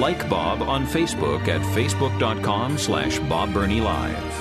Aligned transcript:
Like 0.00 0.28
Bob 0.28 0.60
on 0.60 0.86
Facebook 0.86 1.46
at 1.46 1.60
facebook.com 1.60 2.78
slash 2.78 3.20
Bob 3.20 3.54
Burney 3.54 3.80
Live. 3.80 4.40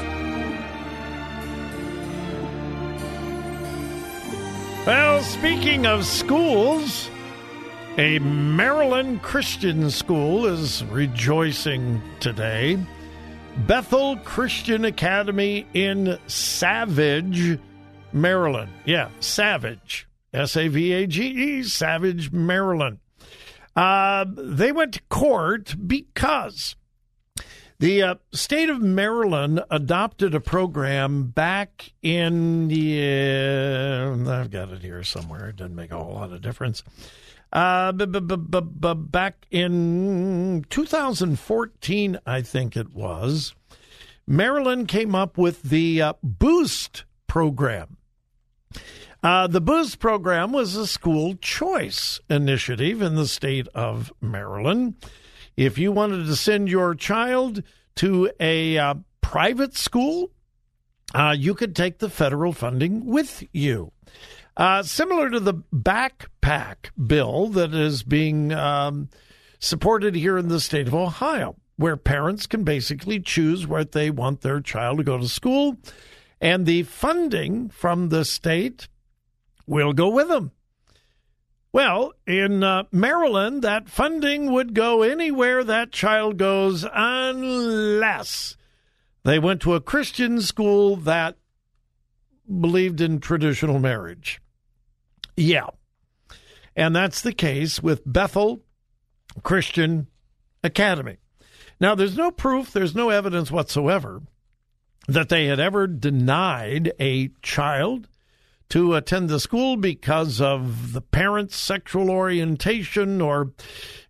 Well, 4.87 5.21
speaking 5.21 5.85
of 5.85 6.05
schools, 6.05 7.09
a 7.97 8.17
Maryland 8.17 9.21
Christian 9.21 9.91
school 9.91 10.47
is 10.47 10.83
rejoicing 10.85 12.01
today. 12.19 12.79
Bethel 13.67 14.17
Christian 14.17 14.85
Academy 14.85 15.67
in 15.75 16.17
Savage, 16.25 17.59
Maryland. 18.11 18.71
Yeah, 18.85 19.09
Savage. 19.19 20.07
S 20.33 20.57
A 20.57 20.67
V 20.67 20.93
A 20.93 21.05
G 21.05 21.27
E, 21.27 21.63
Savage, 21.63 22.31
Maryland. 22.31 22.97
Uh, 23.75 24.25
they 24.35 24.71
went 24.71 24.93
to 24.95 25.01
court 25.09 25.75
because 25.87 26.75
the 27.79 28.01
uh, 28.03 28.15
state 28.31 28.69
of 28.69 28.81
Maryland 28.81 29.61
adopted 29.69 30.35
a 30.35 30.39
program 30.39 31.25
back 31.27 31.91
in 32.01 32.67
the. 32.67 34.15
Uh, 34.25 34.31
I've 34.31 34.51
got 34.51 34.69
it 34.69 34.81
here 34.81 35.03
somewhere. 35.03 35.49
It 35.49 35.55
doesn't 35.57 35.75
make 35.75 35.91
a 35.91 35.97
whole 35.97 36.13
lot 36.13 36.31
of 36.31 36.41
difference. 36.41 36.83
Uh, 37.51 37.91
b- 37.91 38.05
b- 38.05 38.19
b- 38.19 38.93
back 38.95 39.45
in 39.51 40.65
2014, 40.69 42.19
I 42.25 42.41
think 42.41 42.75
it 42.75 42.93
was, 42.95 43.53
Maryland 44.25 44.87
came 44.87 45.13
up 45.13 45.37
with 45.37 45.61
the 45.63 46.01
uh, 46.01 46.13
Boost 46.23 47.05
program. 47.27 47.97
Uh, 49.23 49.47
the 49.47 49.61
Boost 49.61 49.99
program 49.99 50.51
was 50.51 50.75
a 50.75 50.85
school 50.85 51.35
choice 51.35 52.19
initiative 52.29 53.01
in 53.01 53.15
the 53.15 53.25
state 53.25 53.69
of 53.69 54.11
Maryland. 54.19 54.95
If 55.55 55.77
you 55.77 55.93
wanted 55.93 56.25
to 56.25 56.35
send 56.35 56.67
your 56.67 56.93
child 56.93 57.63
to 57.95 58.29
a 58.41 58.77
uh, 58.77 58.95
private 59.21 59.77
school, 59.77 60.31
uh, 61.15 61.33
you 61.37 61.53
could 61.55 61.73
take 61.73 61.99
the 61.99 62.09
federal 62.09 62.51
funding 62.51 63.05
with 63.05 63.45
you. 63.53 63.93
Uh, 64.57 64.83
similar 64.83 65.29
to 65.29 65.39
the 65.39 65.53
backpack 65.73 66.89
bill 67.07 67.47
that 67.47 67.73
is 67.73 68.03
being 68.03 68.51
um, 68.51 69.07
supported 69.57 70.15
here 70.15 70.37
in 70.37 70.49
the 70.49 70.59
state 70.59 70.87
of 70.87 70.93
Ohio, 70.93 71.55
where 71.77 71.95
parents 71.95 72.45
can 72.45 72.65
basically 72.65 73.21
choose 73.21 73.65
where 73.65 73.85
they 73.85 74.09
want 74.09 74.41
their 74.41 74.59
child 74.59 74.97
to 74.97 75.03
go 75.05 75.17
to 75.17 75.29
school, 75.29 75.77
and 76.41 76.65
the 76.65 76.83
funding 76.83 77.69
from 77.69 78.09
the 78.09 78.25
state 78.25 78.89
will 79.65 79.93
go 79.93 80.09
with 80.09 80.27
them. 80.27 80.51
Well, 81.71 82.13
in 82.27 82.63
uh, 82.63 82.83
Maryland, 82.91 83.63
that 83.63 83.89
funding 83.89 84.51
would 84.51 84.75
go 84.75 85.01
anywhere 85.01 85.63
that 85.63 85.91
child 85.91 86.37
goes 86.37 86.85
unless 86.93 88.55
they 89.23 89.39
went 89.39 89.61
to 89.61 89.73
a 89.73 89.81
Christian 89.81 90.39
school 90.39 90.97
that 90.97 91.37
believed 92.47 93.01
in 93.01 93.19
traditional 93.19 93.79
marriage. 93.79 94.39
Yeah. 95.35 95.67
And 96.75 96.95
that's 96.95 97.21
the 97.21 97.33
case 97.33 97.81
with 97.81 98.01
Bethel 98.05 98.61
Christian 99.41 100.07
Academy. 100.63 101.17
Now, 101.79 101.95
there's 101.95 102.17
no 102.17 102.29
proof, 102.29 102.71
there's 102.71 102.95
no 102.95 103.09
evidence 103.09 103.49
whatsoever 103.49 104.21
that 105.07 105.29
they 105.29 105.47
had 105.47 105.59
ever 105.59 105.87
denied 105.87 106.93
a 106.99 107.29
child 107.41 108.07
to 108.73 108.95
attend 108.95 109.29
the 109.29 109.39
school 109.39 109.77
because 109.77 110.41
of 110.41 110.93
the 110.93 111.01
parent's 111.01 111.55
sexual 111.55 112.09
orientation 112.09 113.21
or 113.21 113.51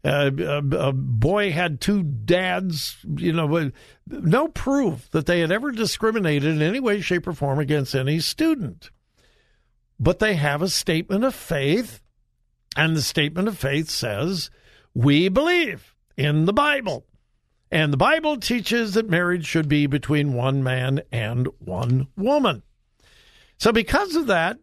uh, 0.06 0.32
a, 0.40 0.60
a, 0.78 0.94
boy 0.94 1.52
had 1.52 1.82
two 1.82 2.02
dads, 2.02 2.96
you 3.18 3.34
know, 3.34 3.72
no 4.08 4.48
proof 4.48 5.12
that 5.12 5.26
they 5.26 5.42
had 5.42 5.52
ever 5.52 5.74
discriminated 5.74 6.50
in 6.56 6.62
any 6.62 6.80
way, 6.80 7.02
shape, 7.02 7.28
or 7.28 7.34
form 7.34 7.60
against 7.60 7.94
any 7.94 8.22
student. 8.22 8.90
But 10.00 10.20
they 10.20 10.36
have 10.36 10.62
a 10.62 10.70
statement 10.70 11.26
of 11.26 11.36
faith, 11.36 12.02
and 12.78 12.96
the 12.96 13.02
statement 13.02 13.50
of 13.50 13.58
faith 13.58 13.90
says, 13.90 14.50
We 14.94 15.28
believe 15.28 15.94
in 16.16 16.46
the 16.46 16.54
Bible. 16.54 17.06
And 17.70 17.92
the 17.92 17.98
Bible 17.98 18.38
teaches 18.38 18.94
that 18.94 19.10
marriage 19.10 19.46
should 19.46 19.68
be 19.68 19.88
between 19.88 20.32
one 20.32 20.64
man 20.64 21.02
and 21.12 21.50
one 21.60 22.08
woman. 22.16 22.64
So, 23.64 23.72
because 23.72 24.18
of 24.18 24.28
that, 24.28 24.60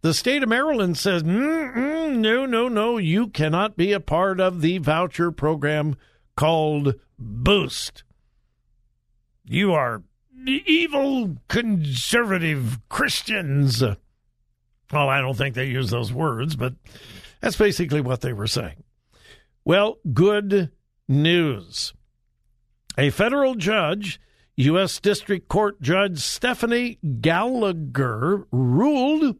the 0.00 0.14
state 0.14 0.42
of 0.42 0.48
Maryland 0.48 0.96
says, 0.96 1.22
no, 1.22 2.46
no, 2.46 2.46
no, 2.46 2.96
you 2.96 3.28
cannot 3.28 3.76
be 3.76 3.92
a 3.92 4.00
part 4.00 4.40
of 4.40 4.62
the 4.62 4.78
voucher 4.78 5.30
program 5.30 5.96
called 6.34 6.94
Boost. 7.18 8.04
You 9.44 9.74
are 9.74 10.02
evil 10.46 11.36
conservative 11.48 12.78
Christians. 12.88 13.82
Well, 13.82 15.08
I 15.10 15.20
don't 15.20 15.36
think 15.36 15.54
they 15.54 15.66
use 15.66 15.90
those 15.90 16.10
words, 16.10 16.56
but 16.56 16.72
that's 17.42 17.56
basically 17.56 18.00
what 18.00 18.22
they 18.22 18.32
were 18.32 18.46
saying. 18.46 18.82
Well, 19.66 19.98
good 20.14 20.70
news. 21.06 21.92
A 22.96 23.10
federal 23.10 23.56
judge, 23.56 24.18
U.S. 24.58 24.98
District 24.98 25.46
Court 25.46 25.80
Judge 25.80 26.18
Stephanie 26.18 26.98
Gallagher, 27.20 28.44
ruled, 28.50 29.36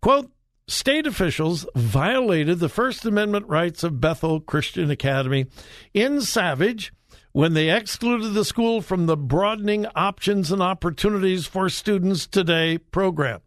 quote, 0.00 0.30
state 0.66 1.06
officials 1.06 1.66
violated 1.76 2.58
the 2.58 2.70
First 2.70 3.04
Amendment 3.04 3.46
rights 3.46 3.84
of 3.84 4.00
Bethel 4.00 4.40
Christian 4.40 4.90
Academy 4.90 5.46
in 5.92 6.22
Savage 6.22 6.94
when 7.32 7.52
they 7.52 7.70
excluded 7.70 8.30
the 8.30 8.44
school 8.44 8.80
from 8.80 9.04
the 9.04 9.18
Broadening 9.18 9.84
Options 9.94 10.50
and 10.50 10.62
Opportunities 10.62 11.46
for 11.46 11.68
Students 11.68 12.26
Today 12.26 12.78
program. 12.78 13.40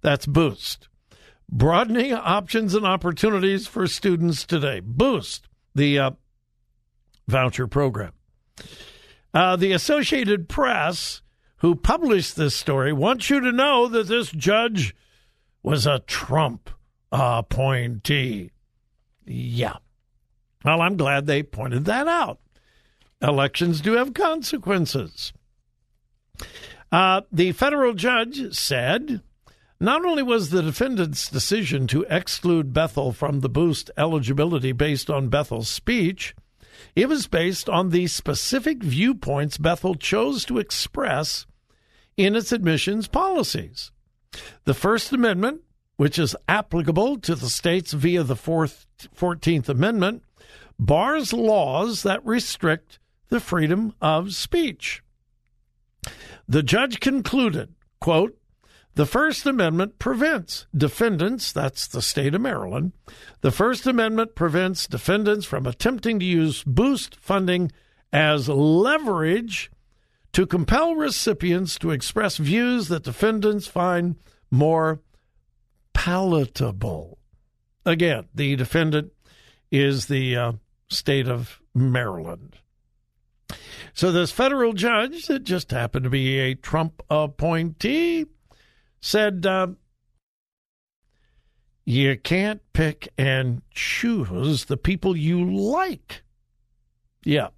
That's 0.00 0.26
Boost. 0.26 0.88
Broadening 1.48 2.12
Options 2.14 2.74
and 2.74 2.84
Opportunities 2.84 3.68
for 3.68 3.86
Students 3.86 4.44
Today. 4.44 4.80
Boost, 4.80 5.46
the 5.76 6.00
uh, 6.00 6.10
voucher 7.28 7.68
program. 7.68 8.12
Uh, 9.34 9.56
the 9.56 9.72
Associated 9.72 10.48
Press, 10.48 11.22
who 11.58 11.74
published 11.74 12.36
this 12.36 12.54
story, 12.54 12.92
wants 12.92 13.28
you 13.30 13.40
to 13.40 13.52
know 13.52 13.88
that 13.88 14.08
this 14.08 14.30
judge 14.30 14.94
was 15.62 15.86
a 15.86 16.00
Trump 16.00 16.70
appointee. 17.12 18.50
Yeah. 19.26 19.76
Well, 20.64 20.80
I'm 20.80 20.96
glad 20.96 21.26
they 21.26 21.42
pointed 21.42 21.84
that 21.84 22.08
out. 22.08 22.40
Elections 23.20 23.80
do 23.80 23.92
have 23.92 24.14
consequences. 24.14 25.32
Uh, 26.90 27.22
the 27.30 27.52
federal 27.52 27.94
judge 27.94 28.54
said 28.54 29.20
not 29.80 30.04
only 30.04 30.22
was 30.22 30.50
the 30.50 30.62
defendant's 30.62 31.28
decision 31.28 31.86
to 31.88 32.06
exclude 32.08 32.72
Bethel 32.72 33.12
from 33.12 33.40
the 33.40 33.48
boost 33.48 33.90
eligibility 33.96 34.72
based 34.72 35.10
on 35.10 35.28
Bethel's 35.28 35.68
speech, 35.68 36.34
it 36.94 37.08
was 37.08 37.26
based 37.26 37.68
on 37.68 37.90
the 37.90 38.06
specific 38.06 38.82
viewpoints 38.82 39.58
Bethel 39.58 39.94
chose 39.94 40.44
to 40.46 40.58
express 40.58 41.46
in 42.16 42.34
its 42.36 42.52
admissions 42.52 43.08
policies. 43.08 43.90
The 44.64 44.74
First 44.74 45.12
Amendment, 45.12 45.62
which 45.96 46.18
is 46.18 46.36
applicable 46.48 47.18
to 47.20 47.34
the 47.34 47.48
states 47.48 47.92
via 47.92 48.22
the 48.22 48.36
Fourth, 48.36 48.86
14th 49.16 49.68
Amendment, 49.68 50.22
bars 50.78 51.32
laws 51.32 52.02
that 52.02 52.24
restrict 52.24 52.98
the 53.28 53.40
freedom 53.40 53.94
of 54.00 54.34
speech. 54.34 55.02
The 56.48 56.62
judge 56.62 57.00
concluded, 57.00 57.74
quote, 58.00 58.38
the 58.98 59.06
First 59.06 59.46
Amendment 59.46 60.00
prevents 60.00 60.66
defendants, 60.76 61.52
that's 61.52 61.86
the 61.86 62.02
state 62.02 62.34
of 62.34 62.40
Maryland, 62.40 62.94
the 63.42 63.52
First 63.52 63.86
Amendment 63.86 64.34
prevents 64.34 64.88
defendants 64.88 65.46
from 65.46 65.68
attempting 65.68 66.18
to 66.18 66.24
use 66.24 66.64
boost 66.64 67.14
funding 67.14 67.70
as 68.12 68.48
leverage 68.48 69.70
to 70.32 70.46
compel 70.46 70.96
recipients 70.96 71.78
to 71.78 71.92
express 71.92 72.38
views 72.38 72.88
that 72.88 73.04
defendants 73.04 73.68
find 73.68 74.16
more 74.50 75.00
palatable. 75.92 77.18
Again, 77.86 78.26
the 78.34 78.56
defendant 78.56 79.12
is 79.70 80.06
the 80.06 80.36
uh, 80.36 80.52
state 80.88 81.28
of 81.28 81.60
Maryland. 81.72 82.56
So, 83.94 84.10
this 84.10 84.32
federal 84.32 84.72
judge 84.72 85.26
that 85.28 85.44
just 85.44 85.70
happened 85.70 86.02
to 86.02 86.10
be 86.10 86.40
a 86.40 86.56
Trump 86.56 87.00
appointee 87.08 88.26
said, 89.00 89.46
uh, 89.46 89.68
You 91.84 92.16
can't 92.18 92.60
pick 92.72 93.08
and 93.16 93.62
choose 93.70 94.66
the 94.66 94.76
people 94.76 95.16
you 95.16 95.44
like. 95.44 96.22
Yeah. 97.24 97.48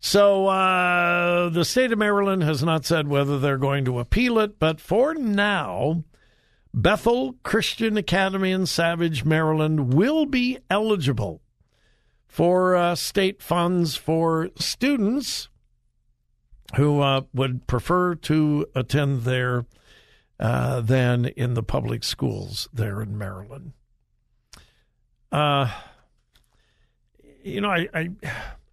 So, 0.00 0.48
uh, 0.48 1.48
the 1.48 1.64
state 1.64 1.92
of 1.92 1.98
Maryland 1.98 2.42
has 2.42 2.62
not 2.62 2.84
said 2.84 3.08
whether 3.08 3.38
they're 3.38 3.56
going 3.56 3.86
to 3.86 3.98
appeal 3.98 4.38
it, 4.38 4.58
but 4.58 4.80
for 4.80 5.14
now, 5.14 6.04
Bethel 6.74 7.36
Christian 7.42 7.96
Academy 7.96 8.50
in 8.50 8.66
Savage, 8.66 9.24
Maryland 9.24 9.94
will 9.94 10.26
be 10.26 10.58
eligible 10.68 11.40
for 12.26 12.74
uh, 12.74 12.96
state 12.96 13.40
funds 13.40 13.94
for 13.94 14.50
students 14.56 15.48
who 16.76 17.00
uh, 17.00 17.22
would 17.32 17.66
prefer 17.66 18.16
to 18.16 18.66
attend 18.74 19.22
there 19.22 19.66
uh, 20.40 20.80
than 20.80 21.26
in 21.26 21.54
the 21.54 21.62
public 21.62 22.04
schools 22.04 22.68
there 22.72 23.00
in 23.00 23.16
Maryland. 23.16 23.72
Uh, 25.30 25.70
you 27.42 27.60
know, 27.60 27.70
I, 27.70 27.88
I, 27.92 28.10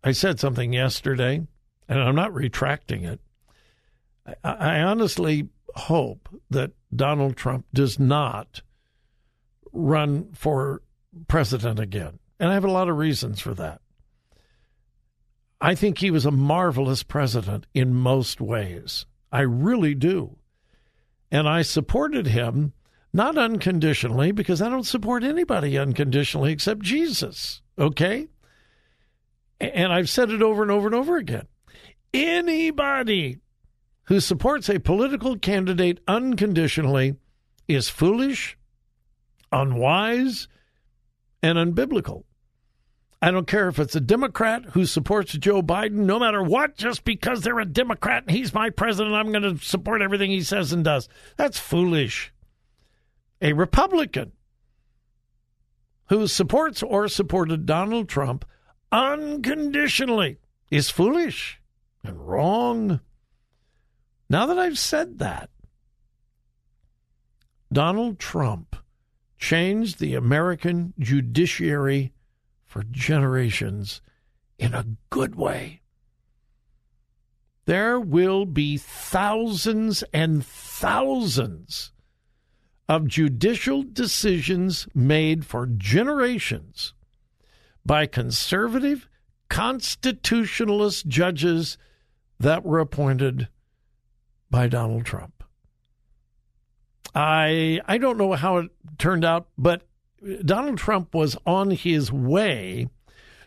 I 0.03 0.11
said 0.11 0.39
something 0.39 0.73
yesterday, 0.73 1.45
and 1.87 1.99
I'm 1.99 2.15
not 2.15 2.33
retracting 2.33 3.03
it. 3.03 3.19
I, 4.43 4.51
I 4.51 4.79
honestly 4.81 5.49
hope 5.75 6.29
that 6.49 6.71
Donald 6.95 7.37
Trump 7.37 7.65
does 7.73 7.99
not 7.99 8.61
run 9.71 10.31
for 10.33 10.81
president 11.27 11.79
again. 11.79 12.19
And 12.39 12.49
I 12.49 12.53
have 12.53 12.65
a 12.65 12.71
lot 12.71 12.89
of 12.89 12.97
reasons 12.97 13.39
for 13.39 13.53
that. 13.55 13.81
I 15.59 15.75
think 15.75 15.99
he 15.99 16.09
was 16.09 16.25
a 16.25 16.31
marvelous 16.31 17.03
president 17.03 17.67
in 17.73 17.93
most 17.93 18.41
ways. 18.41 19.05
I 19.31 19.41
really 19.41 19.93
do. 19.93 20.37
And 21.31 21.47
I 21.47 21.61
supported 21.61 22.27
him 22.27 22.73
not 23.13 23.37
unconditionally 23.37 24.31
because 24.31 24.61
I 24.61 24.69
don't 24.69 24.85
support 24.85 25.23
anybody 25.23 25.77
unconditionally 25.77 26.51
except 26.51 26.81
Jesus. 26.81 27.61
Okay? 27.77 28.27
And 29.59 29.93
I've 29.93 30.09
said 30.09 30.29
it 30.29 30.41
over 30.41 30.61
and 30.61 30.71
over 30.71 30.87
and 30.87 30.95
over 30.95 31.17
again. 31.17 31.47
Anybody 32.13 33.37
who 34.05 34.19
supports 34.19 34.69
a 34.69 34.79
political 34.79 35.37
candidate 35.37 35.99
unconditionally 36.07 37.15
is 37.67 37.87
foolish, 37.87 38.57
unwise, 39.51 40.47
and 41.41 41.57
unbiblical. 41.57 42.23
I 43.21 43.29
don't 43.29 43.45
care 43.45 43.67
if 43.67 43.77
it's 43.77 43.95
a 43.95 44.01
Democrat 44.01 44.65
who 44.71 44.85
supports 44.87 45.33
Joe 45.33 45.61
Biden, 45.61 45.91
no 45.91 46.17
matter 46.17 46.41
what, 46.41 46.75
just 46.75 47.03
because 47.03 47.41
they're 47.41 47.59
a 47.59 47.65
Democrat 47.65 48.23
and 48.27 48.35
he's 48.35 48.53
my 48.53 48.71
president, 48.71 49.13
I'm 49.13 49.31
going 49.31 49.43
to 49.43 49.63
support 49.63 50.01
everything 50.01 50.31
he 50.31 50.41
says 50.41 50.73
and 50.73 50.83
does. 50.83 51.07
That's 51.37 51.59
foolish. 51.59 52.33
A 53.39 53.53
Republican 53.53 54.31
who 56.07 56.27
supports 56.27 56.81
or 56.81 57.07
supported 57.07 57.67
Donald 57.67 58.09
Trump 58.09 58.43
unconditionally 58.91 60.39
is 60.71 60.89
foolish 60.89 61.61
and 62.03 62.27
wrong. 62.27 63.01
Now 64.29 64.47
that 64.47 64.57
I've 64.57 64.79
said 64.79 65.19
that, 65.19 65.51
Donald 67.71 68.17
Trump 68.17 68.75
changed 69.37 69.99
the 69.99 70.15
American 70.15 70.93
judiciary 70.97 72.13
for 72.71 72.83
generations 72.89 74.01
in 74.57 74.73
a 74.73 74.85
good 75.09 75.35
way. 75.35 75.81
There 77.65 77.99
will 77.99 78.45
be 78.45 78.77
thousands 78.77 80.05
and 80.13 80.45
thousands 80.45 81.91
of 82.87 83.07
judicial 83.07 83.83
decisions 83.83 84.87
made 84.95 85.45
for 85.45 85.67
generations 85.67 86.93
by 87.85 88.05
conservative 88.05 89.09
constitutionalist 89.49 91.07
judges 91.07 91.77
that 92.39 92.63
were 92.63 92.79
appointed 92.79 93.49
by 94.49 94.67
Donald 94.67 95.05
Trump. 95.05 95.43
I 97.13 97.81
I 97.85 97.97
don't 97.97 98.17
know 98.17 98.31
how 98.31 98.59
it 98.59 98.71
turned 98.97 99.25
out, 99.25 99.49
but 99.57 99.83
Donald 100.43 100.77
Trump 100.77 101.13
was 101.13 101.37
on 101.45 101.71
his 101.71 102.11
way 102.11 102.87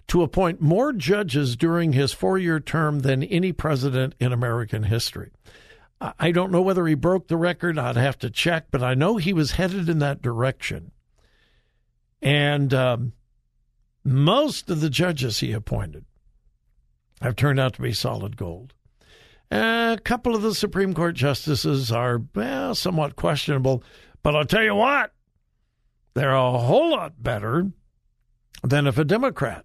to 0.09 0.23
appoint 0.23 0.61
more 0.61 0.93
judges 0.93 1.57
during 1.57 1.93
his 1.93 2.13
four 2.13 2.39
year 2.39 2.61
term 2.61 3.01
than 3.01 3.23
any 3.23 3.53
president 3.53 4.15
in 4.21 4.33
American 4.33 4.85
history. 4.85 5.31
I 6.19 6.33
don't 6.33 6.53
know 6.53 6.61
whether 6.61 6.87
he 6.87 6.95
broke 6.95 7.29
the 7.29 7.37
record. 7.37 7.79
I'd 7.79 7.97
have 7.97 8.19
to 8.19 8.31
check, 8.31 8.67
but 8.71 8.83
I 8.83 8.95
know 8.95 9.17
he 9.17 9.33
was 9.33 9.53
headed 9.53 9.89
in 9.89 10.01
that 10.01 10.21
direction. 10.21 10.91
And 12.21 12.75
um, 12.75 13.13
most 14.05 14.69
of 14.69 14.81
the 14.81 14.91
judges 14.91 15.41
he 15.41 15.53
appointed 15.53 16.05
have 17.23 17.37
turned 17.37 17.61
out 17.61 17.75
to 17.75 17.83
be 17.83 17.93
solid 17.93 18.37
gold. 18.37 18.75
A 19.51 19.99
couple 20.03 20.35
of 20.35 20.43
the 20.43 20.55
Supreme 20.55 20.93
Court 20.93 21.15
justices 21.15 21.91
are 21.91 22.23
well, 22.35 22.75
somewhat 22.75 23.17
questionable, 23.17 23.83
but 24.23 24.35
I'll 24.35 24.45
tell 24.45 24.65
you 24.65 24.75
what, 24.75 25.14
they're 26.15 26.35
a 26.35 26.59
whole 26.59 26.91
lot 26.91 27.23
better 27.23 27.71
than 28.63 28.87
if 28.87 28.97
a 28.99 29.05
Democrat 29.05 29.65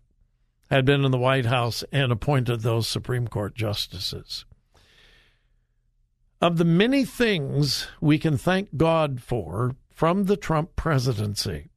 had 0.69 0.85
been 0.85 1.03
in 1.03 1.11
the 1.11 1.17
White 1.17 1.45
House 1.45 1.83
and 1.91 2.11
appointed 2.11 2.61
those 2.61 2.87
Supreme 2.87 3.27
Court 3.27 3.55
justices. 3.55 4.45
Of 6.41 6.57
the 6.57 6.65
many 6.65 7.05
things 7.05 7.87
we 7.99 8.17
can 8.17 8.37
thank 8.37 8.77
God 8.77 9.21
for 9.21 9.75
from 9.89 10.25
the 10.25 10.37
Trump 10.37 10.75
presidency, 10.75 11.69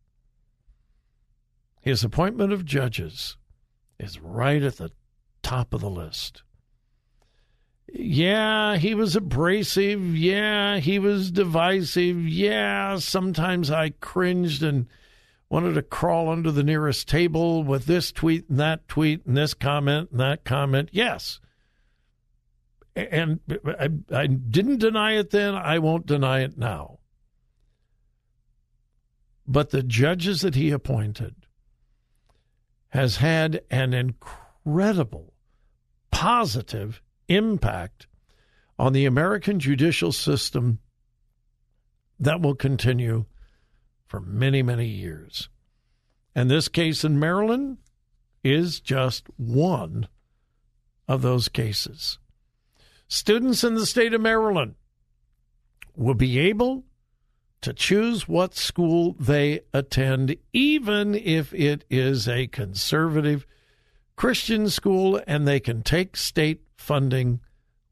his 1.81 2.05
appointment 2.05 2.53
of 2.53 2.65
judges 2.65 3.37
is 3.99 4.21
right 4.21 4.63
at 4.63 4.77
the 4.77 4.91
top 5.43 5.75
of 5.75 5.81
the 5.81 5.91
list. 5.91 6.43
Yeah, 7.89 8.77
he 8.77 8.95
was 8.95 9.17
abrasive. 9.17 10.17
Yeah, 10.17 10.79
he 10.79 10.99
was 10.99 11.31
divisive. 11.31 12.27
Yeah, 12.27 12.99
sometimes 12.99 13.71
I 13.71 13.91
cringed 13.91 14.63
and 14.63 14.87
wanted 15.49 15.75
to 15.75 15.83
crawl 15.83 16.31
under 16.31 16.51
the 16.51 16.63
nearest 16.63 17.09
table 17.09 17.63
with 17.63 17.85
this 17.85 18.11
tweet 18.11 18.49
and 18.49 18.59
that 18.59 18.89
tweet 18.89 19.27
and 19.27 19.37
this 19.37 19.53
comment 19.53 20.11
and 20.11 20.21
that 20.21 20.45
comment. 20.45 20.89
Yes. 20.93 21.41
And 22.97 23.41
I, 23.67 23.89
I 24.11 24.27
didn't 24.27 24.79
deny 24.79 25.13
it 25.13 25.31
then. 25.31 25.55
I 25.55 25.79
won't 25.79 26.07
deny 26.07 26.41
it 26.41 26.57
now. 26.57 26.99
But 29.47 29.71
the 29.71 29.83
judges 29.83 30.41
that 30.41 30.55
he 30.55 30.71
appointed 30.71 31.35
has 32.89 33.17
had 33.17 33.63
an 33.71 33.93
incredible 33.93 35.35
positive 36.11 37.03
impact 37.35 38.07
on 38.79 38.93
the 38.93 39.07
American 39.07 39.61
judicial 39.61 40.13
system 40.13 40.79
that 42.19 42.41
will 42.41 42.55
continue 42.55 43.25
for 44.07 44.21
many, 44.21 44.63
many 44.63 44.87
years. 44.87 45.49
And 46.35 46.51
this 46.51 46.69
case 46.69 47.05
in 47.05 47.19
Maryland 47.19 47.79
is 48.43 48.81
just 48.81 49.27
one 49.37 50.09
of 51.09 51.23
those 51.23 51.49
cases. 51.49 52.19
Students 53.09 53.63
in 53.65 53.75
the 53.75 53.87
state 53.87 54.15
of 54.15 54.21
Maryland 54.21 54.75
will 55.95 56.15
be 56.15 56.39
able 56.39 56.85
to 57.61 57.73
choose 57.73 58.27
what 58.27 58.55
school 58.55 59.15
they 59.21 59.61
attend, 59.73 60.37
even 60.53 61.15
if 61.15 61.55
it 61.55 61.85
is 61.89 62.27
a 62.27 62.49
conservative 62.49 63.47
Christian 64.17 64.69
school 64.69 65.21
and 65.27 65.47
they 65.47 65.61
can 65.61 65.83
take 65.83 66.17
state 66.17 66.72
funding 66.83 67.41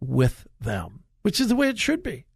with 0.01 0.47
them, 0.61 1.05
which 1.23 1.41
is 1.41 1.49
the 1.49 1.57
way 1.57 1.69
it 1.69 1.79
should 1.79 2.03
be. 2.03 2.27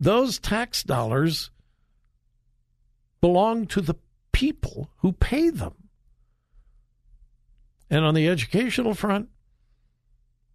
Those 0.00 0.38
tax 0.38 0.82
dollars 0.82 1.50
belong 3.20 3.66
to 3.68 3.80
the 3.80 3.94
people 4.32 4.90
who 4.98 5.12
pay 5.12 5.50
them. 5.50 5.74
And 7.90 8.04
on 8.04 8.14
the 8.14 8.28
educational 8.28 8.94
front, 8.94 9.28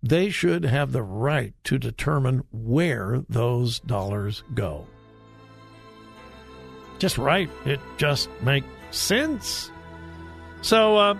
they 0.02 0.30
should 0.30 0.66
have 0.66 0.92
the 0.92 1.04
right 1.04 1.54
to 1.66 1.78
determine 1.78 2.44
where 2.52 3.24
those 3.30 3.80
dollars 3.82 4.44
go. 4.54 4.86
Just 7.00 7.18
right. 7.18 7.50
It 7.66 7.80
just 7.98 8.30
makes 8.42 8.68
sense. 8.92 9.72
So, 10.62 10.98
uh, 10.98 11.18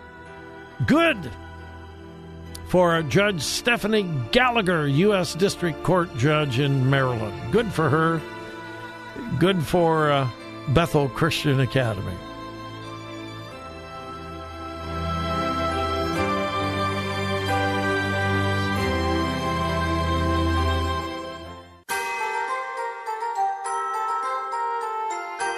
good 0.86 1.32
for 2.70 3.02
Judge 3.04 3.42
Stephanie 3.42 4.08
Gallagher, 4.32 4.88
U.S. 4.88 5.34
District 5.34 5.82
Court 5.84 6.16
Judge 6.18 6.60
in 6.60 6.88
Maryland. 6.90 7.52
Good 7.52 7.68
for 7.74 7.90
her. 7.90 8.22
Good 9.40 9.62
for 9.64 10.12
uh, 10.12 10.30
Bethel 10.70 11.10
Christian 11.10 11.60
Academy. 11.60 12.14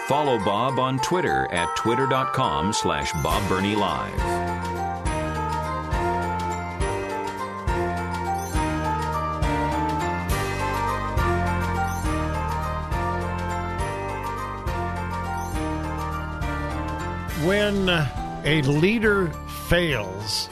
Follow 0.08 0.38
Bob 0.40 0.78
on 0.78 1.00
Twitter 1.00 1.48
at 1.54 1.74
twitter.com 1.78 2.74
slash 2.74 3.14
Bob 3.24 3.50
Live. 3.50 4.41
When 17.52 17.90
a 17.90 18.62
leader 18.62 19.28
fails, 19.68 20.48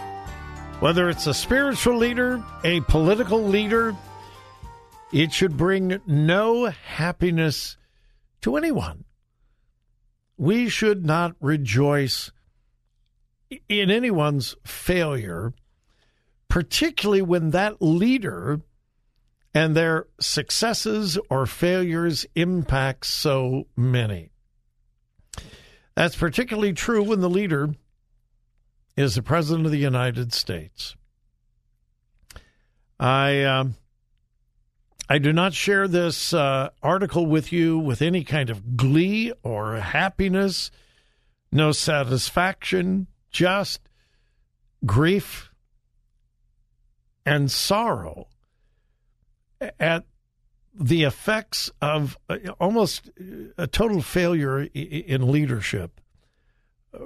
whether 0.82 1.10
it's 1.10 1.28
a 1.28 1.34
spiritual 1.34 1.96
leader, 1.96 2.44
a 2.66 2.82
political 2.82 3.42
leader, 3.42 3.96
it 5.14 5.32
should 5.32 5.56
bring 5.56 6.02
no 6.06 6.66
happiness 6.66 7.78
to 8.42 8.58
anyone 8.58 9.06
we 10.36 10.68
should 10.68 11.06
not 11.06 11.38
rejoice 11.40 12.34
in 13.70 13.90
anyone's 13.90 14.58
failure, 14.66 15.54
particularly 16.50 17.22
when 17.22 17.52
that 17.52 17.82
leader 17.82 18.60
and 19.54 19.74
their 19.74 20.08
successes 20.20 21.18
or 21.30 21.46
failures 21.46 22.26
impact 22.36 23.06
so 23.06 23.68
many. 23.78 24.32
That's 26.00 26.16
particularly 26.16 26.72
true 26.72 27.04
when 27.04 27.20
the 27.20 27.30
leader 27.30 27.76
is 28.96 29.16
the 29.16 29.22
President 29.22 29.66
of 29.66 29.74
the 29.74 29.78
United 29.78 30.32
States. 30.32 30.96
I. 32.98 33.44
Um, 33.44 33.76
I 35.10 35.18
do 35.18 35.34
not 35.34 35.54
share 35.54 35.90
this 35.90 36.34
uh, 36.34 36.70
article 36.82 37.26
with 37.26 37.52
you 37.52 37.78
with 37.80 38.02
any 38.02 38.24
kind 38.24 38.50
of 38.50 38.78
glee 38.78 39.34
or 39.44 39.78
happiness, 39.78 40.72
no 41.52 41.74
satisfaction, 41.74 43.08
just 43.32 43.82
grief 44.86 45.50
and 47.26 47.52
sorrow 47.52 48.28
at 49.80 50.06
the 50.74 51.04
effects 51.04 51.72
of 51.82 52.18
uh, 52.30 52.38
almost 52.60 53.10
a 53.58 53.68
total 53.68 54.02
failure 54.02 54.62
in 54.62 55.32
leadership 55.32 56.00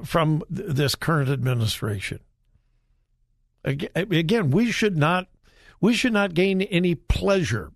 from 0.03 0.43
this 0.49 0.95
current 0.95 1.29
administration. 1.29 2.19
Again, 3.65 4.51
we 4.51 4.71
should 4.71 4.97
not 4.97 5.27
we 5.79 5.93
should 5.93 6.13
not 6.13 6.33
gain 6.33 6.61
any 6.61 6.95
pleasure 6.95 7.71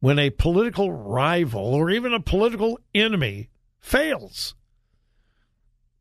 when 0.00 0.18
a 0.18 0.30
political 0.30 0.92
rival 0.92 1.74
or 1.74 1.90
even 1.90 2.12
a 2.12 2.20
political 2.20 2.78
enemy 2.94 3.48
fails. 3.80 4.54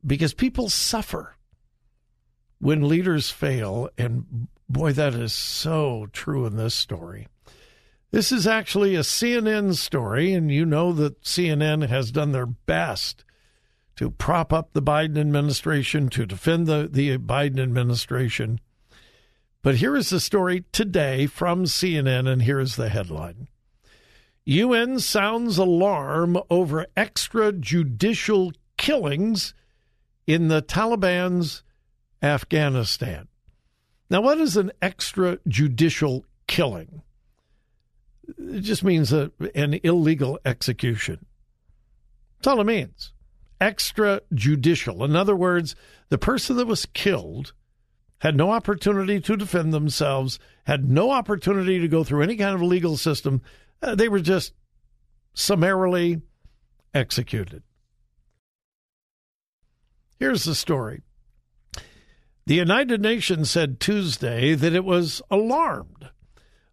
Because 0.06 0.34
people 0.34 0.70
suffer 0.70 1.36
when 2.60 2.88
leaders 2.88 3.30
fail. 3.30 3.90
And 3.98 4.48
boy, 4.70 4.94
that 4.94 5.16
is 5.16 5.34
so 5.34 6.08
true 6.12 6.46
in 6.46 6.56
this 6.56 6.76
story. 6.76 7.28
This 8.12 8.32
is 8.32 8.48
actually 8.48 8.96
a 8.96 9.02
CNN 9.02 9.76
story, 9.76 10.34
and 10.34 10.50
you 10.50 10.66
know 10.66 10.94
that 10.94 11.24
CNN 11.24 11.88
has 11.90 12.12
done 12.12 12.32
their 12.32 12.46
best 12.46 13.26
to 13.98 14.12
prop 14.12 14.54
up 14.54 14.72
the 14.72 14.82
Biden 14.82 15.18
administration, 15.18 16.08
to 16.10 16.26
defend 16.26 16.68
the, 16.68 16.88
the 16.90 17.18
Biden 17.18 17.60
administration. 17.60 18.62
But 19.62 19.76
here 19.76 19.96
is 19.96 20.10
the 20.10 20.22
story 20.22 20.64
today 20.72 21.26
from 21.26 21.66
CNN, 21.66 22.28
and 22.28 22.44
here 22.44 22.60
is 22.60 22.76
the 22.76 22.90
headline 22.90 23.50
UN 24.46 24.98
sounds 25.00 25.58
alarm 25.58 26.38
over 26.50 26.86
extrajudicial 26.96 28.54
killings 28.78 29.54
in 30.26 30.48
the 30.48 30.62
Taliban's 30.62 31.64
Afghanistan. 32.22 33.28
Now, 34.10 34.22
what 34.22 34.38
is 34.38 34.56
an 34.56 34.72
extrajudicial 34.82 36.24
killing? 36.48 37.02
It 38.38 38.62
just 38.62 38.84
means 38.84 39.14
a, 39.14 39.32
an 39.56 39.80
illegal 39.84 40.40
execution. 40.46 41.26
That's 42.38 42.48
all 42.48 42.62
it 42.62 42.66
means. 42.66 43.14
Extrajudicial. 43.62 45.04
In 45.06 45.16
other 45.16 45.36
words, 45.36 45.76
the 46.10 46.18
person 46.18 46.58
that 46.58 46.68
was 46.68 46.86
killed 46.86 47.54
had 48.20 48.36
no 48.36 48.52
opportunity 48.52 49.20
to 49.22 49.38
defend 49.38 49.74
themselves, 49.74 50.40
had 50.66 50.90
no 50.90 51.12
opportunity 51.12 51.80
to 51.80 51.88
go 51.88 52.04
through 52.04 52.24
any 52.24 52.36
kind 52.36 52.56
of 52.56 52.62
legal 52.62 52.98
system. 52.98 53.42
Uh, 53.82 53.96
they 53.96 54.10
were 54.10 54.20
just 54.20 54.54
summarily 55.34 56.22
executed. 56.94 57.64
Here's 60.20 60.46
the 60.46 60.56
story. 60.56 61.04
The 62.48 62.56
United 62.56 63.02
Nations 63.02 63.52
said 63.52 63.80
Tuesday 63.80 64.56
that 64.56 64.74
it 64.74 64.86
was 64.86 65.22
alarmed 65.30 66.10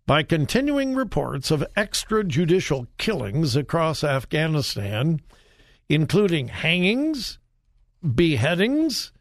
by 0.06 0.23
continuing 0.23 0.94
reports 0.94 1.50
of 1.50 1.64
extrajudicial 1.76 2.87
killings 2.99 3.56
across 3.56 4.04
Afghanistan, 4.04 5.20
including 5.88 6.49
hangings, 6.49 7.38
beheadings, 8.14 9.12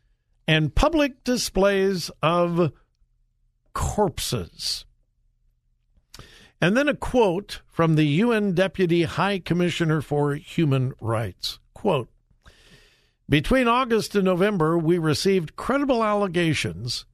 and 0.47 0.75
public 0.75 1.23
displays 1.23 2.11
of 2.21 2.73
corpses. 3.73 4.85
And 6.59 6.75
then 6.77 6.87
a 6.87 6.95
quote 6.95 7.61
from 7.67 7.95
the 7.95 8.05
UN 8.05 8.53
Deputy 8.53 9.03
High 9.03 9.39
Commissioner 9.39 10.01
for 10.01 10.35
Human 10.35 10.93
Rights. 10.99 11.59
Quote 11.73 12.09
Between 13.29 13.67
August 13.67 14.15
and 14.15 14.25
November, 14.25 14.77
we 14.77 14.97
received 14.97 15.55
credible 15.55 16.03
allegations 16.03 17.05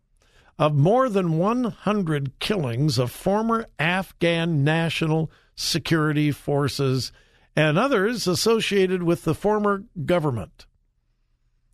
of 0.59 0.75
more 0.75 1.07
than 1.07 1.37
100 1.37 2.37
killings 2.39 2.99
of 2.99 3.09
former 3.09 3.65
Afghan 3.79 4.63
national 4.65 5.31
security 5.55 6.31
forces 6.31 7.13
and 7.55 7.79
others 7.79 8.27
associated 8.27 9.01
with 9.01 9.23
the 9.23 9.33
former 9.33 9.85
government. 10.05 10.65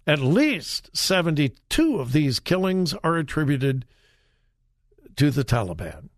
At 0.06 0.20
least 0.20 0.96
72 0.96 1.98
of 1.98 2.12
these 2.12 2.40
killings 2.40 2.94
are 3.04 3.18
attributed 3.18 3.86
to 5.16 5.32
the 5.32 5.44
Taliban. 5.44 6.10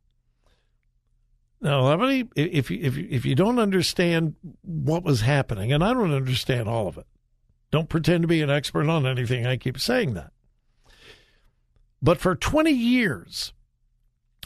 Now, 1.62 1.92
if 2.36 2.70
you, 2.70 2.80
if 2.82 2.98
if 2.98 3.26
you 3.26 3.34
don't 3.34 3.58
understand 3.58 4.36
what 4.62 5.04
was 5.04 5.22
happening, 5.22 5.74
and 5.74 5.84
I 5.84 5.94
don't 5.94 6.14
understand 6.14 6.70
all 6.70 6.88
of 6.88 6.98
it, 6.98 7.08
don't 7.72 7.90
pretend 7.90 8.22
to 8.22 8.28
be 8.28 8.42
an 8.42 8.50
expert 8.52 8.88
on 8.88 9.08
anything. 9.08 9.48
I 9.48 9.58
keep 9.58 9.80
saying 9.80 10.14
that. 10.14 10.32
But 12.02 12.20
for 12.20 12.36
20 12.36 12.72
years, 12.72 13.54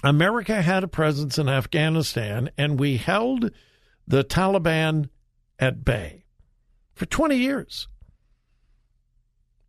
America 0.04 0.62
had 0.62 0.84
a 0.84 0.88
presence 0.88 1.38
in 1.38 1.50
Afghanistan, 1.50 2.50
and 2.58 2.80
we 2.80 2.98
held 2.98 3.52
the 4.08 4.24
Taliban 4.24 5.10
at 5.60 5.86
bay 5.86 6.26
for 6.94 7.06
20 7.06 7.36
years. 7.36 7.88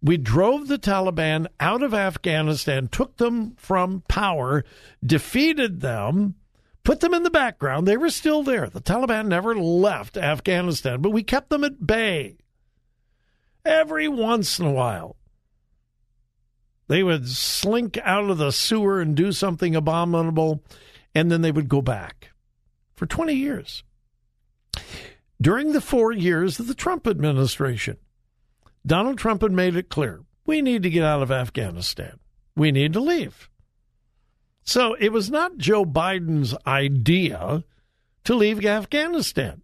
We 0.00 0.16
drove 0.16 0.68
the 0.68 0.78
Taliban 0.78 1.46
out 1.60 1.82
of 1.82 1.94
Afghanistan, 1.94 2.88
took 2.88 3.18
them 3.18 3.54
from 3.56 4.02
power, 4.08 4.64
defeated 5.04 5.80
them 5.80 6.34
put 6.84 7.00
them 7.00 7.14
in 7.14 7.22
the 7.22 7.30
background. 7.30 7.86
They 7.86 7.96
were 7.96 8.10
still 8.10 8.42
there. 8.42 8.68
The 8.68 8.80
Taliban 8.80 9.26
never 9.26 9.54
left 9.54 10.16
Afghanistan, 10.16 11.00
but 11.00 11.10
we 11.10 11.22
kept 11.22 11.50
them 11.50 11.64
at 11.64 11.86
bay. 11.86 12.38
Every 13.64 14.08
once 14.08 14.58
in 14.58 14.66
a 14.66 14.72
while, 14.72 15.16
they 16.92 17.02
would 17.02 17.26
slink 17.26 17.96
out 18.04 18.28
of 18.28 18.36
the 18.36 18.50
sewer 18.50 19.00
and 19.00 19.16
do 19.16 19.32
something 19.32 19.74
abominable, 19.74 20.62
and 21.14 21.32
then 21.32 21.40
they 21.40 21.50
would 21.50 21.66
go 21.66 21.80
back 21.80 22.32
for 22.92 23.06
20 23.06 23.32
years. 23.32 23.82
During 25.40 25.72
the 25.72 25.80
four 25.80 26.12
years 26.12 26.60
of 26.60 26.66
the 26.66 26.74
Trump 26.74 27.06
administration, 27.06 27.96
Donald 28.84 29.16
Trump 29.16 29.40
had 29.40 29.52
made 29.52 29.74
it 29.74 29.88
clear 29.88 30.20
we 30.44 30.60
need 30.60 30.82
to 30.82 30.90
get 30.90 31.02
out 31.02 31.22
of 31.22 31.32
Afghanistan. 31.32 32.18
We 32.54 32.70
need 32.70 32.92
to 32.92 33.00
leave. 33.00 33.48
So 34.62 34.92
it 34.92 35.12
was 35.12 35.30
not 35.30 35.56
Joe 35.56 35.86
Biden's 35.86 36.54
idea 36.66 37.64
to 38.24 38.34
leave 38.34 38.62
Afghanistan. 38.66 39.62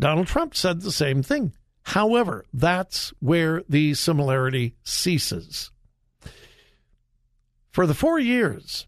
Donald 0.00 0.26
Trump 0.26 0.56
said 0.56 0.80
the 0.80 0.90
same 0.90 1.22
thing. 1.22 1.52
However, 1.82 2.44
that's 2.52 3.12
where 3.20 3.62
the 3.68 3.94
similarity 3.94 4.74
ceases. 4.82 5.70
For 7.76 7.86
the 7.86 7.92
four 7.92 8.18
years 8.18 8.86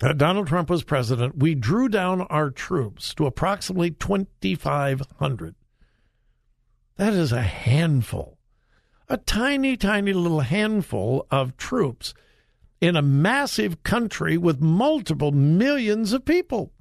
that 0.00 0.18
Donald 0.18 0.48
Trump 0.48 0.68
was 0.68 0.84
president, 0.84 1.38
we 1.38 1.54
drew 1.54 1.88
down 1.88 2.20
our 2.20 2.50
troops 2.50 3.14
to 3.14 3.24
approximately 3.24 3.90
2,500. 3.90 5.54
That 6.96 7.14
is 7.14 7.32
a 7.32 7.40
handful, 7.40 8.36
a 9.08 9.16
tiny, 9.16 9.78
tiny 9.78 10.12
little 10.12 10.40
handful 10.40 11.26
of 11.30 11.56
troops 11.56 12.12
in 12.82 12.96
a 12.96 13.00
massive 13.00 13.82
country 13.82 14.36
with 14.36 14.60
multiple 14.60 15.32
millions 15.32 16.12
of 16.12 16.26
people. 16.26 16.74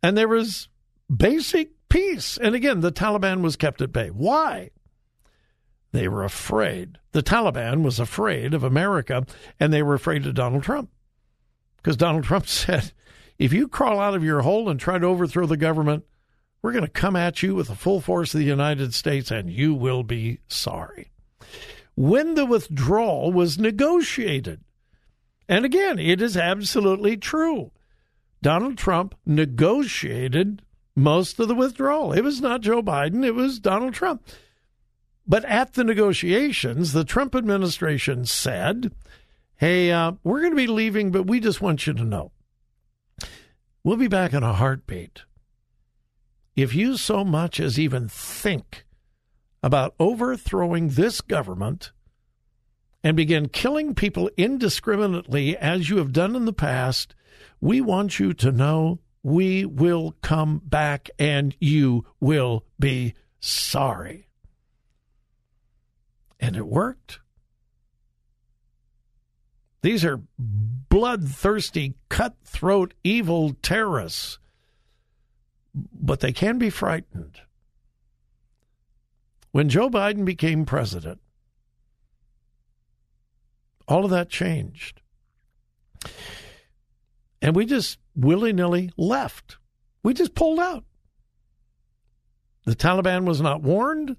And 0.00 0.16
there 0.16 0.28
was 0.28 0.68
basic 1.12 1.70
peace. 1.88 2.38
And 2.38 2.54
again, 2.54 2.82
the 2.82 2.92
Taliban 2.92 3.40
was 3.40 3.56
kept 3.56 3.82
at 3.82 3.92
bay. 3.92 4.10
Why? 4.10 4.70
They 5.92 6.08
were 6.08 6.24
afraid. 6.24 6.98
The 7.12 7.22
Taliban 7.22 7.82
was 7.82 8.00
afraid 8.00 8.54
of 8.54 8.64
America, 8.64 9.26
and 9.60 9.72
they 9.72 9.82
were 9.82 9.94
afraid 9.94 10.26
of 10.26 10.34
Donald 10.34 10.62
Trump. 10.62 10.90
Because 11.76 11.96
Donald 11.96 12.24
Trump 12.24 12.46
said, 12.48 12.92
if 13.38 13.52
you 13.52 13.68
crawl 13.68 14.00
out 14.00 14.14
of 14.14 14.24
your 14.24 14.40
hole 14.40 14.68
and 14.68 14.80
try 14.80 14.98
to 14.98 15.06
overthrow 15.06 15.46
the 15.46 15.56
government, 15.56 16.04
we're 16.62 16.72
going 16.72 16.84
to 16.84 16.90
come 16.90 17.16
at 17.16 17.42
you 17.42 17.54
with 17.54 17.68
the 17.68 17.74
full 17.74 18.00
force 18.00 18.32
of 18.32 18.38
the 18.38 18.46
United 18.46 18.94
States, 18.94 19.30
and 19.30 19.50
you 19.50 19.74
will 19.74 20.02
be 20.02 20.38
sorry. 20.48 21.10
When 21.94 22.34
the 22.34 22.46
withdrawal 22.46 23.32
was 23.32 23.58
negotiated, 23.58 24.60
and 25.48 25.64
again, 25.64 25.98
it 25.98 26.22
is 26.22 26.36
absolutely 26.36 27.16
true. 27.16 27.72
Donald 28.40 28.78
Trump 28.78 29.14
negotiated 29.26 30.62
most 30.94 31.38
of 31.38 31.48
the 31.48 31.54
withdrawal. 31.54 32.12
It 32.12 32.22
was 32.22 32.40
not 32.40 32.60
Joe 32.60 32.82
Biden, 32.82 33.24
it 33.24 33.34
was 33.34 33.58
Donald 33.58 33.94
Trump. 33.94 34.24
But 35.26 35.44
at 35.44 35.74
the 35.74 35.84
negotiations, 35.84 36.92
the 36.92 37.04
Trump 37.04 37.34
administration 37.34 38.26
said, 38.26 38.92
hey, 39.56 39.92
uh, 39.92 40.12
we're 40.24 40.40
going 40.40 40.52
to 40.52 40.56
be 40.56 40.66
leaving, 40.66 41.10
but 41.10 41.26
we 41.26 41.38
just 41.38 41.60
want 41.60 41.86
you 41.86 41.92
to 41.92 42.04
know 42.04 42.32
we'll 43.84 43.96
be 43.96 44.08
back 44.08 44.32
in 44.32 44.42
a 44.42 44.52
heartbeat. 44.52 45.22
If 46.54 46.74
you 46.74 46.96
so 46.96 47.24
much 47.24 47.58
as 47.60 47.78
even 47.78 48.08
think 48.08 48.84
about 49.62 49.94
overthrowing 49.98 50.90
this 50.90 51.20
government 51.20 51.92
and 53.02 53.16
begin 53.16 53.48
killing 53.48 53.94
people 53.94 54.30
indiscriminately 54.36 55.56
as 55.56 55.88
you 55.88 55.96
have 55.98 56.12
done 56.12 56.36
in 56.36 56.44
the 56.44 56.52
past, 56.52 57.14
we 57.60 57.80
want 57.80 58.18
you 58.18 58.34
to 58.34 58.52
know 58.52 58.98
we 59.22 59.64
will 59.64 60.16
come 60.22 60.60
back 60.64 61.08
and 61.18 61.56
you 61.60 62.04
will 62.20 62.64
be 62.78 63.14
sorry. 63.40 64.28
And 66.42 66.56
it 66.56 66.66
worked. 66.66 67.20
These 69.80 70.04
are 70.04 70.20
bloodthirsty, 70.38 71.94
cutthroat, 72.08 72.94
evil 73.02 73.54
terrorists, 73.62 74.38
but 75.74 76.20
they 76.20 76.32
can 76.32 76.58
be 76.58 76.68
frightened. 76.68 77.40
When 79.52 79.68
Joe 79.68 79.88
Biden 79.88 80.24
became 80.24 80.66
president, 80.66 81.20
all 83.86 84.04
of 84.04 84.10
that 84.10 84.28
changed. 84.28 85.00
And 87.40 87.54
we 87.54 87.66
just 87.66 87.98
willy 88.16 88.52
nilly 88.52 88.90
left. 88.96 89.58
We 90.02 90.14
just 90.14 90.34
pulled 90.34 90.58
out. 90.58 90.84
The 92.64 92.76
Taliban 92.76 93.24
was 93.24 93.40
not 93.40 93.62
warned 93.62 94.16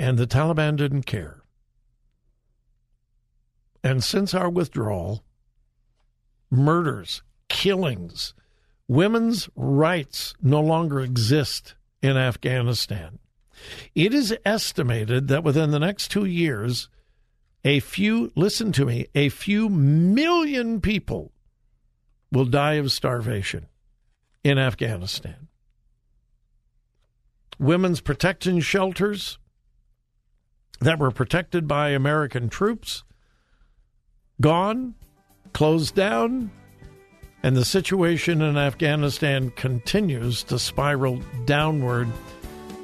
and 0.00 0.16
the 0.18 0.26
Taliban 0.26 0.76
didn't 0.76 1.04
care. 1.04 1.42
And 3.84 4.02
since 4.02 4.32
our 4.32 4.48
withdrawal, 4.48 5.22
murders, 6.50 7.22
killings, 7.50 8.32
women's 8.88 9.50
rights 9.54 10.32
no 10.40 10.62
longer 10.62 11.00
exist 11.00 11.74
in 12.00 12.16
Afghanistan. 12.16 13.18
It 13.94 14.14
is 14.14 14.34
estimated 14.42 15.28
that 15.28 15.44
within 15.44 15.70
the 15.70 15.78
next 15.78 16.10
two 16.10 16.24
years, 16.24 16.88
a 17.62 17.80
few, 17.80 18.32
listen 18.34 18.72
to 18.72 18.86
me, 18.86 19.06
a 19.14 19.28
few 19.28 19.68
million 19.68 20.80
people 20.80 21.30
will 22.32 22.46
die 22.46 22.74
of 22.74 22.90
starvation 22.90 23.66
in 24.42 24.58
Afghanistan. 24.58 25.48
Women's 27.58 28.00
protection 28.00 28.60
shelters 28.60 29.38
that 30.80 30.98
were 30.98 31.10
protected 31.10 31.68
by 31.68 31.90
American 31.90 32.48
troops 32.48 33.04
gone, 34.40 34.94
closed 35.52 35.94
down, 35.94 36.50
and 37.42 37.56
the 37.56 37.64
situation 37.64 38.42
in 38.42 38.56
Afghanistan 38.56 39.50
continues 39.50 40.42
to 40.44 40.58
spiral 40.58 41.20
downward. 41.44 42.08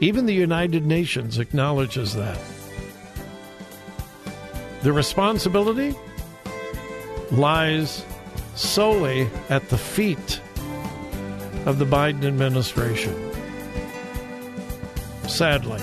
Even 0.00 0.26
the 0.26 0.34
United 0.34 0.84
Nations 0.84 1.38
acknowledges 1.38 2.14
that. 2.14 2.38
The 4.82 4.92
responsibility 4.92 5.94
lies 7.30 8.04
solely 8.54 9.28
at 9.48 9.68
the 9.68 9.78
feet 9.78 10.40
of 11.64 11.78
the 11.78 11.86
Biden 11.86 12.24
administration. 12.24 13.14
Sadly. 15.28 15.82